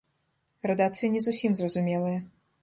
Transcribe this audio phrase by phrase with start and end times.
[0.65, 2.17] Градацыя не зусім зразумелая.